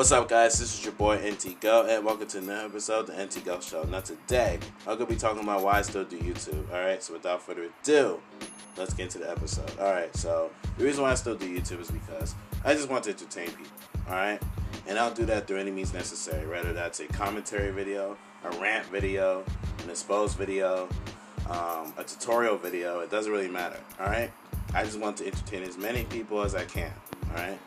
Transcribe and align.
What's 0.00 0.12
up, 0.12 0.30
guys? 0.30 0.58
This 0.58 0.78
is 0.78 0.82
your 0.82 0.94
boy 0.94 1.16
NT 1.16 1.60
Goat, 1.60 1.90
and 1.90 2.02
welcome 2.02 2.26
to 2.26 2.38
another 2.38 2.68
episode 2.68 3.10
of 3.10 3.14
the 3.14 3.22
NT 3.22 3.44
Goat 3.44 3.62
Show. 3.62 3.82
Now, 3.82 4.00
today 4.00 4.58
I'm 4.86 4.94
gonna 4.94 5.04
be 5.04 5.14
talking 5.14 5.42
about 5.42 5.62
why 5.62 5.72
I 5.72 5.82
still 5.82 6.04
do 6.04 6.16
YouTube. 6.16 6.72
All 6.72 6.80
right, 6.80 7.02
so 7.02 7.12
without 7.12 7.42
further 7.42 7.68
ado, 7.82 8.18
let's 8.78 8.94
get 8.94 9.02
into 9.02 9.18
the 9.18 9.30
episode. 9.30 9.70
All 9.78 9.92
right, 9.92 10.16
so 10.16 10.50
the 10.78 10.84
reason 10.84 11.02
why 11.02 11.10
I 11.10 11.16
still 11.16 11.34
do 11.34 11.46
YouTube 11.46 11.82
is 11.82 11.90
because 11.90 12.34
I 12.64 12.72
just 12.72 12.88
want 12.88 13.04
to 13.04 13.10
entertain 13.10 13.48
people. 13.48 13.66
All 14.08 14.14
right, 14.14 14.40
and 14.86 14.98
I'll 14.98 15.12
do 15.12 15.26
that 15.26 15.46
through 15.46 15.58
any 15.58 15.70
means 15.70 15.92
necessary, 15.92 16.48
whether 16.48 16.72
that's 16.72 17.00
a 17.00 17.06
commentary 17.06 17.70
video, 17.70 18.16
a 18.44 18.58
rant 18.58 18.86
video, 18.86 19.44
an 19.84 19.90
exposed 19.90 20.38
video, 20.38 20.88
um, 21.50 21.92
a 21.98 22.04
tutorial 22.06 22.56
video. 22.56 23.00
It 23.00 23.10
doesn't 23.10 23.30
really 23.30 23.48
matter. 23.48 23.78
All 24.00 24.06
right, 24.06 24.30
I 24.72 24.82
just 24.82 24.98
want 24.98 25.18
to 25.18 25.26
entertain 25.26 25.62
as 25.62 25.76
many 25.76 26.04
people 26.04 26.40
as 26.40 26.54
I 26.54 26.64
can. 26.64 26.90
All 27.28 27.36
right. 27.36 27.58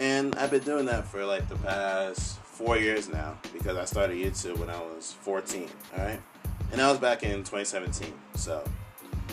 And 0.00 0.34
I've 0.36 0.50
been 0.50 0.62
doing 0.62 0.86
that 0.86 1.06
for 1.06 1.26
like 1.26 1.46
the 1.50 1.56
past 1.56 2.38
four 2.38 2.78
years 2.78 3.10
now 3.10 3.36
because 3.52 3.76
I 3.76 3.84
started 3.84 4.16
YouTube 4.16 4.56
when 4.56 4.70
I 4.70 4.80
was 4.80 5.14
14. 5.20 5.68
All 5.94 6.02
right, 6.02 6.18
and 6.72 6.80
that 6.80 6.88
was 6.88 6.98
back 6.98 7.22
in 7.22 7.40
2017. 7.40 8.10
So, 8.34 8.64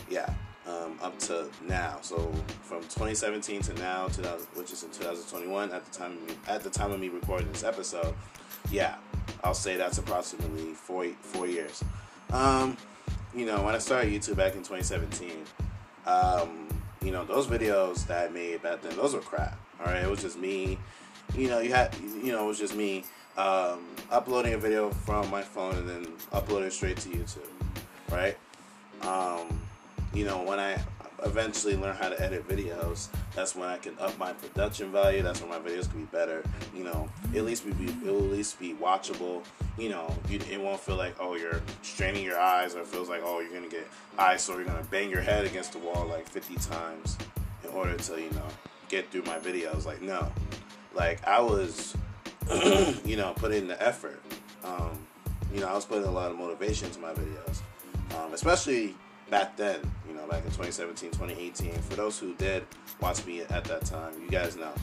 yeah, 0.09 0.29
um, 0.67 0.99
up 1.01 1.17
to 1.19 1.47
now. 1.65 1.99
So 2.01 2.17
from 2.63 2.81
2017 2.81 3.61
to 3.61 3.73
now, 3.75 4.09
2000, 4.09 4.45
which 4.55 4.73
is 4.73 4.83
in 4.83 4.89
2021, 4.89 5.71
at 5.71 5.85
the 5.85 5.97
time 5.97 6.11
of 6.17 6.27
me, 6.27 6.33
at 6.49 6.63
the 6.63 6.69
time 6.69 6.91
of 6.91 6.99
me 6.99 7.07
recording 7.07 7.49
this 7.49 7.63
episode, 7.63 8.13
yeah, 8.69 8.95
I'll 9.45 9.53
say 9.53 9.77
that's 9.77 9.99
approximately 9.99 10.73
four 10.73 11.05
four 11.21 11.47
years. 11.47 11.81
Um, 12.33 12.75
you 13.33 13.45
know, 13.45 13.63
when 13.63 13.73
I 13.73 13.77
started 13.77 14.11
YouTube 14.11 14.35
back 14.35 14.55
in 14.55 14.63
2017, 14.63 15.31
um, 16.05 16.67
you 17.01 17.11
know, 17.11 17.23
those 17.23 17.47
videos 17.47 18.05
that 18.07 18.29
I 18.29 18.33
made 18.33 18.61
back 18.61 18.81
then, 18.81 18.97
those 18.97 19.13
were 19.13 19.21
crap. 19.21 19.57
All 19.79 19.85
right, 19.85 20.03
it 20.03 20.09
was 20.09 20.21
just 20.21 20.37
me. 20.37 20.77
You 21.35 21.49
know, 21.49 21.59
you 21.59 21.71
had, 21.71 21.95
you 22.23 22.31
know, 22.31 22.45
it 22.45 22.47
was 22.47 22.59
just 22.59 22.75
me 22.75 23.03
um, 23.37 23.85
uploading 24.09 24.53
a 24.53 24.57
video 24.57 24.89
from 24.89 25.29
my 25.29 25.41
phone 25.41 25.75
and 25.75 25.87
then 25.87 26.07
uploading 26.31 26.71
straight 26.71 26.97
to 26.97 27.09
YouTube. 27.09 27.47
Right. 28.11 28.37
Um, 29.01 29.61
you 30.13 30.25
know, 30.25 30.41
when 30.41 30.59
I 30.59 30.81
eventually 31.23 31.75
learn 31.75 31.95
how 31.95 32.09
to 32.09 32.19
edit 32.21 32.47
videos, 32.47 33.09
that's 33.35 33.55
when 33.55 33.69
I 33.69 33.77
can 33.77 33.97
up 33.99 34.17
my 34.17 34.33
production 34.33 34.91
value. 34.91 35.21
That's 35.21 35.41
when 35.41 35.49
my 35.49 35.59
videos 35.59 35.89
can 35.89 35.99
be 35.99 36.05
better. 36.05 36.43
You 36.75 36.85
know, 36.85 37.09
at 37.35 37.43
least 37.43 37.65
be 37.65 37.85
it 37.85 38.01
will 38.03 38.17
at 38.17 38.31
least 38.31 38.59
be 38.59 38.73
watchable. 38.73 39.43
You 39.77 39.89
know, 39.89 40.15
you, 40.29 40.39
it 40.49 40.59
won't 40.59 40.79
feel 40.79 40.95
like 40.95 41.15
oh 41.19 41.35
you're 41.35 41.61
straining 41.81 42.23
your 42.23 42.39
eyes 42.39 42.75
or 42.75 42.81
it 42.81 42.87
feels 42.87 43.09
like 43.09 43.21
oh 43.23 43.39
you're 43.39 43.53
gonna 43.53 43.69
get 43.69 43.87
eyes 44.17 44.41
so 44.41 44.55
you're 44.55 44.65
gonna 44.65 44.85
bang 44.89 45.09
your 45.09 45.21
head 45.21 45.45
against 45.45 45.73
the 45.73 45.79
wall 45.79 46.07
like 46.07 46.27
50 46.27 46.55
times 46.55 47.17
in 47.63 47.69
order 47.71 47.95
to 47.95 48.21
you 48.21 48.31
know 48.31 48.47
get 48.89 49.11
through 49.11 49.23
my 49.23 49.37
videos. 49.39 49.85
Like 49.85 50.01
no, 50.01 50.31
like 50.93 51.25
I 51.27 51.41
was, 51.41 51.95
you 53.05 53.15
know, 53.15 53.33
putting 53.35 53.63
in 53.63 53.67
the 53.67 53.81
effort. 53.81 54.21
Um, 54.63 54.99
you 55.53 55.61
know, 55.61 55.67
I 55.67 55.73
was 55.73 55.85
putting 55.85 56.05
a 56.05 56.11
lot 56.11 56.31
of 56.31 56.37
motivation 56.37 56.89
to 56.91 56.99
my 56.99 57.13
videos, 57.13 57.61
um, 58.17 58.33
especially 58.33 58.95
back 59.29 59.55
then. 59.57 59.79
You 60.07 60.15
know, 60.15 60.27
back 60.27 60.43
in 60.43 60.51
2017, 60.51 61.11
2018. 61.11 61.73
For 61.83 61.95
those 61.95 62.19
who 62.19 62.33
did 62.35 62.65
watch 63.01 63.25
me 63.25 63.41
at 63.41 63.63
that 63.65 63.85
time, 63.85 64.13
you 64.21 64.29
guys 64.29 64.55
know. 64.55 64.73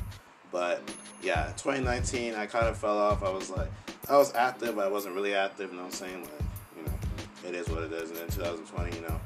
But 0.53 0.83
yeah, 1.23 1.47
2019, 1.57 2.35
I 2.35 2.47
kind 2.47 2.67
of 2.67 2.79
fell 2.79 2.99
off. 2.99 3.25
I 3.25 3.31
was 3.31 3.51
like, 3.51 3.71
I 4.09 4.17
was 4.17 4.33
active, 4.35 4.77
but 4.77 4.87
I 4.87 4.89
wasn't 4.89 5.15
really 5.15 5.35
active. 5.35 5.71
You 5.71 5.77
know 5.77 5.85
what 5.85 5.95
I'm 5.95 5.99
saying? 5.99 6.23
Like, 6.23 6.33
you 6.77 6.85
know, 6.85 7.49
it 7.49 7.55
is 7.55 7.69
what 7.69 7.83
it 7.83 7.93
is. 7.93 8.11
And 8.11 8.19
then 8.21 8.29
2020, 8.29 8.97
you 8.97 9.03
know, 9.03 9.21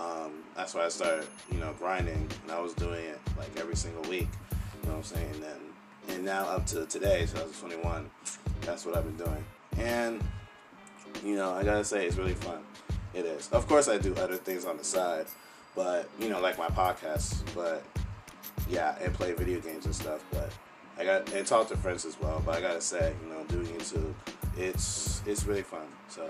um, 0.00 0.32
that's 0.56 0.74
why 0.74 0.84
I 0.84 0.88
started, 0.88 1.26
you 1.52 1.58
know, 1.58 1.74
grinding, 1.78 2.28
and 2.42 2.52
I 2.52 2.60
was 2.60 2.72
doing 2.74 3.04
it 3.04 3.20
like 3.36 3.50
every 3.58 3.76
single 3.76 4.02
week. 4.02 4.28
You 4.82 4.88
know 4.88 4.96
what 4.96 4.98
I'm 4.98 5.02
saying? 5.04 5.34
And 5.34 6.14
and 6.14 6.24
now 6.24 6.44
up 6.44 6.66
to 6.66 6.86
today, 6.86 7.20
2021, 7.20 8.10
that's 8.62 8.84
what 8.86 8.96
I've 8.96 9.04
been 9.04 9.26
doing. 9.26 9.44
And 9.78 10.22
you 11.24 11.36
know, 11.36 11.52
I 11.52 11.64
gotta 11.64 11.84
say, 11.84 12.06
it's 12.06 12.16
really 12.16 12.34
fun. 12.34 12.58
It 13.12 13.26
is. 13.26 13.48
Of 13.50 13.66
course, 13.66 13.88
I 13.88 13.98
do 13.98 14.14
other 14.16 14.36
things 14.36 14.64
on 14.64 14.76
the 14.76 14.84
side, 14.84 15.26
but 15.74 16.08
you 16.18 16.28
know, 16.28 16.40
like 16.40 16.58
my 16.58 16.68
podcasts. 16.68 17.42
But 17.54 17.84
yeah, 18.68 18.96
and 19.02 19.12
play 19.12 19.32
video 19.32 19.60
games 19.60 19.84
and 19.84 19.94
stuff. 19.94 20.24
But 20.30 20.52
I 20.98 21.04
got 21.04 21.32
and 21.32 21.46
talk 21.46 21.68
to 21.68 21.76
friends 21.76 22.04
as 22.04 22.18
well. 22.20 22.42
But 22.44 22.56
I 22.56 22.60
gotta 22.60 22.80
say, 22.80 23.12
you 23.22 23.32
know, 23.32 23.44
doing 23.44 23.66
YouTube, 23.66 24.14
it's 24.56 25.22
it's 25.26 25.44
really 25.44 25.62
fun. 25.62 25.86
So 26.08 26.28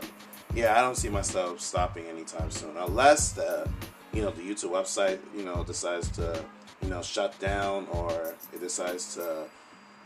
yeah, 0.55 0.79
I 0.79 0.81
don't 0.81 0.97
see 0.97 1.09
myself 1.09 1.61
stopping 1.61 2.07
anytime 2.07 2.51
soon, 2.51 2.77
unless 2.77 3.33
the 3.33 3.69
you 4.13 4.23
know 4.23 4.31
the 4.31 4.43
YouTube 4.43 4.71
website 4.71 5.19
you 5.37 5.45
know 5.45 5.65
decides 5.65 6.09
to 6.13 6.45
you 6.83 6.89
know 6.89 7.03
shut 7.03 7.39
down 7.39 7.87
or 7.93 8.35
it 8.53 8.61
decides 8.61 9.15
to 9.15 9.45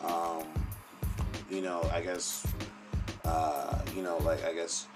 um, 0.05 0.45
you 1.51 1.63
know 1.63 1.89
I 1.93 2.01
guess 2.01 2.47
uh, 3.25 3.79
you 3.97 4.03
know 4.03 4.19
like 4.19 4.45
I 4.45 4.53
guess 4.53 4.87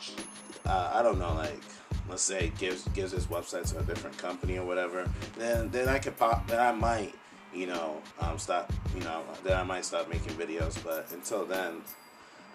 uh, 0.66 0.92
I 0.94 1.02
don't 1.02 1.18
know 1.18 1.34
like 1.34 1.60
let's 2.08 2.22
say 2.22 2.52
gives 2.58 2.86
gives 2.88 3.12
this 3.12 3.26
website 3.26 3.70
to 3.72 3.78
a 3.78 3.82
different 3.82 4.16
company 4.18 4.58
or 4.58 4.66
whatever 4.66 5.08
then 5.36 5.70
then 5.70 5.88
I 5.88 5.98
could 5.98 6.16
pop 6.16 6.46
then 6.48 6.60
I 6.60 6.72
might 6.72 7.14
you 7.54 7.66
know 7.66 8.02
um, 8.20 8.38
stop 8.38 8.72
you 8.94 9.00
know 9.00 9.22
then 9.44 9.56
I 9.56 9.62
might 9.62 9.84
stop 9.84 10.08
making 10.08 10.32
videos 10.34 10.82
but 10.84 11.10
until 11.12 11.44
then 11.44 11.82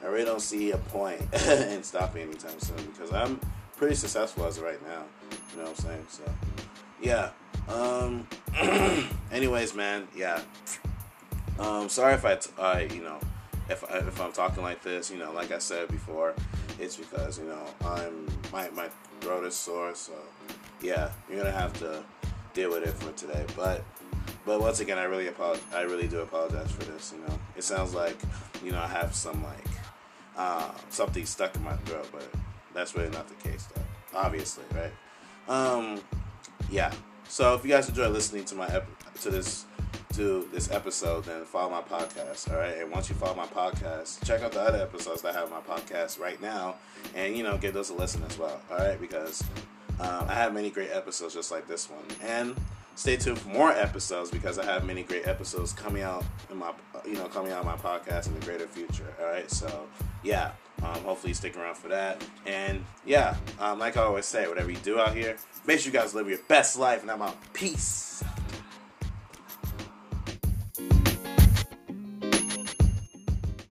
I 0.02 0.08
really 0.08 0.26
don't 0.26 0.42
see 0.42 0.72
a 0.72 0.78
point 0.78 1.22
in 1.48 1.84
stopping 1.84 2.24
anytime 2.24 2.60
soon 2.60 2.86
because 2.86 3.14
I'm 3.14 3.40
pretty 3.78 3.96
successful 3.96 4.46
as 4.46 4.58
of 4.58 4.64
right 4.64 4.82
now. 4.86 5.04
You 5.52 5.58
know 5.58 5.70
what 5.70 5.80
I'm 5.80 5.86
saying? 5.86 6.06
So, 6.10 6.24
yeah. 7.02 7.30
Um. 7.68 8.28
anyways, 9.32 9.74
man. 9.74 10.08
Yeah. 10.16 10.42
Um. 11.60 11.90
Sorry 11.90 12.14
if 12.14 12.26
I, 12.26 12.36
t- 12.36 12.52
I 12.60 12.82
you 12.82 13.04
know, 13.04 13.20
if 13.70 13.84
I, 13.90 14.00
if 14.00 14.20
I'm 14.20 14.32
talking 14.32 14.64
like 14.64 14.84
this, 14.84 15.12
you 15.12 15.18
know, 15.18 15.32
like 15.32 15.52
I 15.52 15.60
said 15.60 15.88
before, 15.90 16.34
it's 16.80 16.98
because 16.98 17.40
you 17.40 17.46
know 17.46 17.64
I'm 17.86 18.28
my 18.52 18.70
my 18.72 18.90
throat 19.22 19.46
is 19.46 19.56
sore. 19.56 19.96
So, 19.96 20.14
yeah, 20.82 21.10
you're 21.30 21.38
gonna 21.38 21.52
have 21.52 21.74
to 21.80 22.04
deal 22.54 22.72
with 22.72 22.84
it 22.84 22.94
for 22.94 23.12
today. 23.14 23.46
But 23.56 23.84
but 24.46 24.60
once 24.60 24.80
again, 24.80 24.98
I 24.98 25.04
really 25.04 25.28
apologize. 25.28 25.64
I 25.74 25.82
really 25.82 26.08
do 26.08 26.20
apologize 26.20 26.72
for 26.72 26.84
this. 26.86 27.14
You 27.16 27.26
know, 27.26 27.40
it 27.56 27.64
sounds 27.64 27.94
like 27.94 28.18
you 28.64 28.72
know 28.72 28.80
I 28.80 28.88
have 28.88 29.16
some 29.16 29.44
like 29.44 29.73
uh, 30.38 30.72
something 30.90 31.26
stuck 31.26 31.56
in 31.56 31.64
my 31.64 31.76
throat, 31.78 32.08
but 32.12 32.28
that's 32.74 32.96
really 32.96 33.10
not 33.10 33.28
the 33.28 33.50
case, 33.50 33.68
though. 33.74 34.18
Obviously, 34.18 34.64
right? 34.74 34.92
Um, 35.48 36.02
yeah. 36.70 36.94
So 37.28 37.56
if 37.56 37.64
you 37.64 37.72
guys 37.72 37.90
enjoy 37.90 38.10
listening 38.10 38.46
to 38.46 38.56
my 38.56 38.68
ep- 38.68 38.88
to 39.22 39.30
this 39.30 39.66
to 40.14 40.48
this 40.52 40.70
episode, 40.70 41.24
then 41.26 41.44
follow 41.44 41.70
my 41.72 41.82
podcast. 41.82 42.52
All 42.52 42.58
right, 42.58 42.78
and 42.78 42.92
once 42.92 43.10
you 43.10 43.16
follow 43.16 43.36
my 43.36 43.48
podcast, 43.48 44.24
check 44.26 44.42
out 44.42 44.52
the 44.52 44.62
other 44.62 44.80
episodes 44.80 45.22
that 45.24 45.36
I 45.36 45.40
have 45.40 45.50
my 45.50 45.62
podcast 45.62 46.20
right 46.20 46.40
now, 46.42 46.76
and 47.16 47.36
you 47.36 47.44
know 47.44 47.58
give 47.58 47.74
those 47.74 47.90
a 47.90 47.94
listen 47.94 48.24
as 48.24 48.38
well. 48.38 48.62
All 48.72 48.78
right, 48.78 49.00
because 49.00 49.44
um, 50.00 50.26
I 50.28 50.36
have 50.36 50.54
many 50.54 50.70
great 50.70 50.92
episodes 50.92 51.34
just 51.34 51.52
like 51.52 51.68
this 51.68 51.90
one, 51.90 52.04
and 52.22 52.56
stay 52.96 53.18
tuned 53.18 53.40
for 53.40 53.50
more 53.50 53.72
episodes 53.72 54.30
because 54.30 54.60
I 54.60 54.66
have 54.66 54.86
many 54.86 55.04
great 55.04 55.28
episodes 55.28 55.74
coming 55.74 56.04
out 56.04 56.24
in 56.52 56.58
my 56.58 56.74
you 57.06 57.16
know 57.16 57.26
coming 57.28 57.52
out 57.52 57.66
my 57.66 57.76
podcast 57.76 58.28
in 58.28 58.40
the 58.40 58.46
greater 58.46 58.68
future. 58.68 59.14
All 59.20 59.28
right, 59.28 59.50
so 59.50 59.88
yeah, 60.24 60.52
um, 60.84 61.02
hopefully 61.04 61.34
stick 61.34 61.58
around 61.58 61.76
for 61.76 61.90
that. 61.90 62.24
And 62.46 62.84
yeah, 63.06 63.36
um, 63.60 63.80
like 63.80 63.98
I 63.98 64.04
always 64.04 64.26
say, 64.26 64.48
whatever 64.48 64.72
you 64.72 64.78
do 64.78 65.00
out 65.00 65.16
here, 65.16 65.38
make 65.66 65.80
sure 65.80 65.92
you 65.92 65.98
guys 65.98 66.14
live 66.14 66.28
your 66.30 66.40
best 66.48 66.78
life. 66.78 67.02
And 67.02 67.12
I'm 67.12 67.22
out. 67.22 67.38
Peace. 67.54 68.24